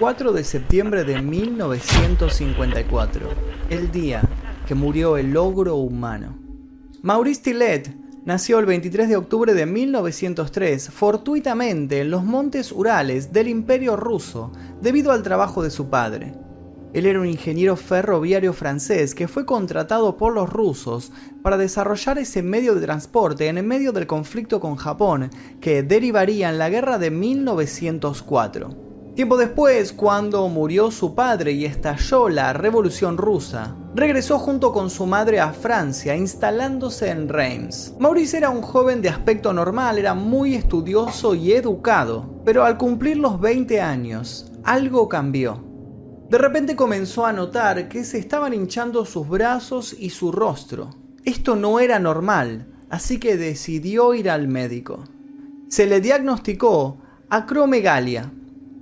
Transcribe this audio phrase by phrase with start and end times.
[0.00, 3.28] 4 de septiembre de 1954,
[3.68, 4.22] el día
[4.66, 6.38] que murió el ogro humano.
[7.02, 7.94] Maurice Tillet
[8.24, 14.52] nació el 23 de octubre de 1903, fortuitamente en los montes Urales del Imperio ruso,
[14.80, 16.32] debido al trabajo de su padre.
[16.92, 22.42] Él era un ingeniero ferroviario francés que fue contratado por los rusos para desarrollar ese
[22.42, 25.30] medio de transporte en el medio del conflicto con Japón
[25.60, 28.90] que derivaría en la guerra de 1904.
[29.14, 35.06] Tiempo después, cuando murió su padre y estalló la Revolución Rusa, regresó junto con su
[35.06, 37.94] madre a Francia, instalándose en Reims.
[37.98, 43.18] Maurice era un joven de aspecto normal, era muy estudioso y educado, pero al cumplir
[43.18, 45.69] los 20 años, algo cambió.
[46.30, 50.90] De repente comenzó a notar que se estaban hinchando sus brazos y su rostro.
[51.24, 55.02] Esto no era normal, así que decidió ir al médico.
[55.66, 56.98] Se le diagnosticó
[57.30, 58.30] acromegalia,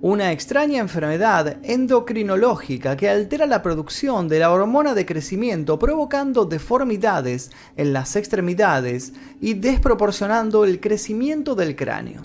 [0.00, 7.52] una extraña enfermedad endocrinológica que altera la producción de la hormona de crecimiento provocando deformidades
[7.76, 12.22] en las extremidades y desproporcionando el crecimiento del cráneo.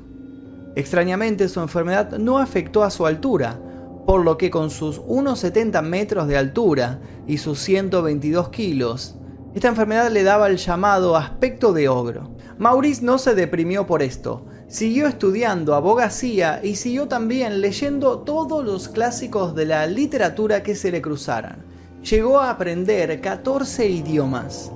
[0.76, 3.60] Extrañamente su enfermedad no afectó a su altura,
[4.06, 9.16] por lo que con sus 1,70 metros de altura y sus 122 kilos,
[9.54, 12.32] esta enfermedad le daba el llamado aspecto de ogro.
[12.58, 18.88] Maurice no se deprimió por esto, Siguió estudiando abogacía y siguió también leyendo todos los
[18.88, 21.66] clásicos de la literatura que se le cruzaran.
[22.10, 24.72] Llegó a aprender 14 idiomas.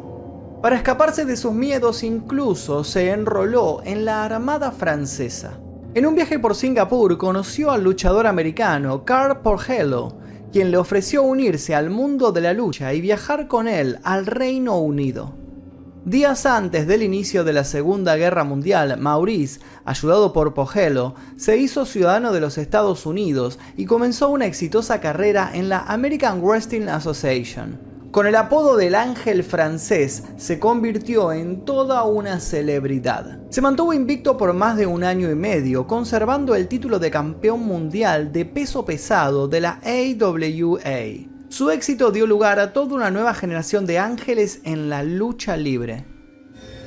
[0.62, 5.58] Para escaparse de sus miedos incluso se enroló en la Armada Francesa.
[5.96, 10.18] En un viaje por Singapur conoció al luchador americano Carl Porgello,
[10.52, 14.78] quien le ofreció unirse al mundo de la lucha y viajar con él al Reino
[14.78, 15.38] Unido.
[16.04, 21.86] Días antes del inicio de la Segunda Guerra Mundial, Maurice, ayudado por Pogelo, se hizo
[21.86, 27.95] ciudadano de los Estados Unidos y comenzó una exitosa carrera en la American Wrestling Association.
[28.16, 33.40] Con el apodo del ángel francés, se convirtió en toda una celebridad.
[33.50, 37.64] Se mantuvo invicto por más de un año y medio, conservando el título de campeón
[37.64, 41.28] mundial de peso pesado de la AWA.
[41.50, 46.06] Su éxito dio lugar a toda una nueva generación de ángeles en la lucha libre.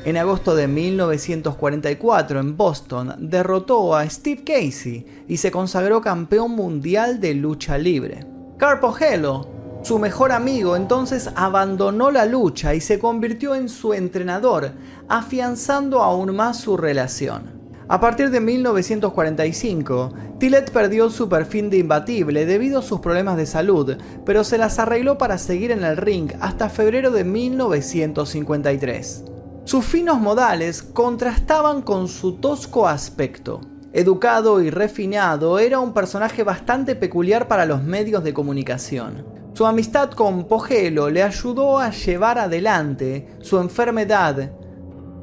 [0.07, 7.21] En agosto de 1944 en Boston derrotó a Steve Casey y se consagró campeón mundial
[7.21, 8.27] de lucha libre.
[8.57, 14.73] Carpo Hello, su mejor amigo, entonces abandonó la lucha y se convirtió en su entrenador,
[15.09, 17.59] afianzando aún más su relación.
[17.91, 23.47] A partir de 1945, Tillet perdió su perfil de imbatible debido a sus problemas de
[23.47, 23.97] salud,
[24.27, 29.25] pero se las arregló para seguir en el ring hasta febrero de 1953.
[29.65, 33.63] Sus finos modales contrastaban con su tosco aspecto.
[33.95, 39.38] Educado y refinado, era un personaje bastante peculiar para los medios de comunicación.
[39.59, 44.53] Su amistad con Pogelo le ayudó a llevar adelante su enfermedad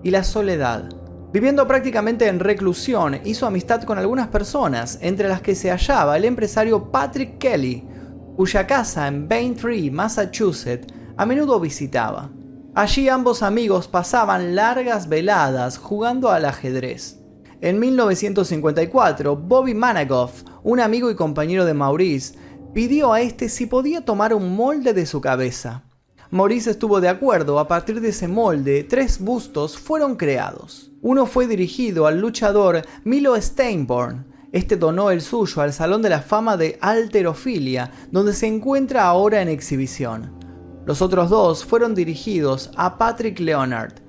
[0.03, 0.89] y la soledad.
[1.31, 6.25] Viviendo prácticamente en reclusión, hizo amistad con algunas personas, entre las que se hallaba el
[6.25, 7.87] empresario Patrick Kelly,
[8.35, 12.29] cuya casa en Tree, Massachusetts, a menudo visitaba.
[12.73, 17.21] Allí ambos amigos pasaban largas veladas jugando al ajedrez.
[17.61, 22.37] En 1954, Bobby Managoff, un amigo y compañero de Maurice,
[22.75, 25.83] pidió a este si podía tomar un molde de su cabeza.
[26.29, 30.91] Maurice estuvo de acuerdo, a partir de ese molde, tres bustos fueron creados.
[31.01, 34.25] Uno fue dirigido al luchador Milo Steinborn.
[34.51, 39.41] Este donó el suyo al Salón de la Fama de Alterofilia, donde se encuentra ahora
[39.41, 40.37] en exhibición.
[40.85, 44.05] Los otros dos fueron dirigidos a Patrick Leonard.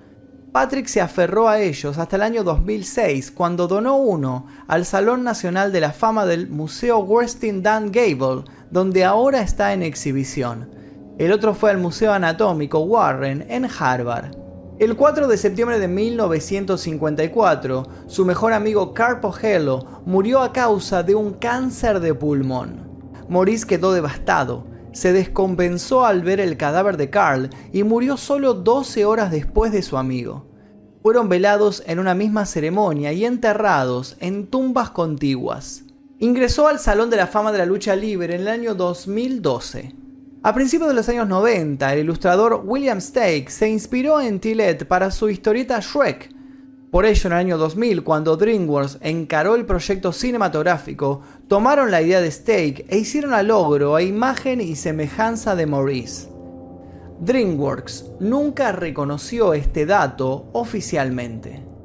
[0.57, 5.71] Patrick se aferró a ellos hasta el año 2006, cuando donó uno al Salón Nacional
[5.71, 10.71] de la Fama del Museo Westin Dan Gable, donde ahora está en exhibición.
[11.19, 14.37] El otro fue al Museo Anatómico Warren en Harvard.
[14.79, 21.15] El 4 de septiembre de 1954, su mejor amigo Carl Pogelo murió a causa de
[21.15, 22.87] un cáncer de pulmón.
[23.31, 29.07] Maurice quedó devastado, se descompensó al ver el cadáver de Carl y murió solo 12
[29.07, 30.47] horas después de su amigo.
[31.03, 35.86] Fueron velados en una misma ceremonia y enterrados en tumbas contiguas.
[36.19, 39.95] Ingresó al Salón de la Fama de la Lucha Libre en el año 2012.
[40.43, 45.11] A principios de los años 90, el ilustrador William Stake se inspiró en Tillet para
[45.11, 46.35] su historieta Shrek.
[46.91, 52.23] Por ello, en el año 2000, cuando DreamWorks encaró el proyecto cinematográfico, tomaron la idea
[52.23, 56.31] de Stake e hicieron al logro a imagen y semejanza de Maurice.
[57.21, 61.76] DreamWorks nunca reconoció este dato oficialmente.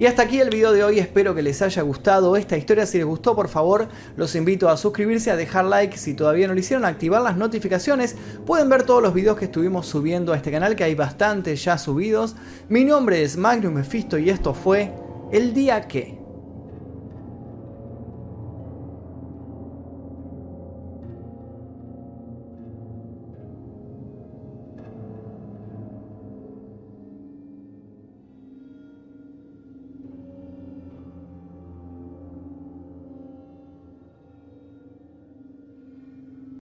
[0.00, 2.96] Y hasta aquí el video de hoy, espero que les haya gustado esta historia, si
[2.96, 3.86] les gustó por favor
[4.16, 5.98] los invito a suscribirse, a dejar like.
[5.98, 8.16] Si todavía no lo hicieron, a activar las notificaciones,
[8.46, 11.76] pueden ver todos los videos que estuvimos subiendo a este canal, que hay bastantes ya
[11.76, 12.34] subidos.
[12.70, 14.90] Mi nombre es Magnus Mephisto y esto fue
[15.32, 16.19] El Día Que...